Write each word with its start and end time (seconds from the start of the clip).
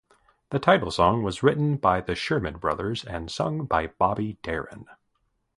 The 0.49 0.57
title 0.57 0.89
song 0.89 1.21
was 1.21 1.43
written 1.43 1.77
by 1.77 2.01
the 2.01 2.15
Sherman 2.15 2.57
Brothers 2.57 3.03
and 3.05 3.29
sung 3.29 3.65
by 3.67 3.85
Bobby 3.85 4.39
Darin. 4.41 4.87